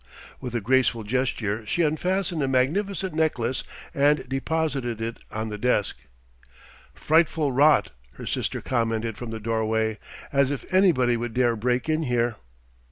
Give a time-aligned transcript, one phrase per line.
[0.39, 3.63] With a graceful gesture she unfastened a magnificent necklace
[3.93, 5.95] and deposited it on the desk.
[6.95, 9.99] "Frightful rot," her sister commented from the doorway.
[10.33, 12.37] "As if anybody would dare break in here."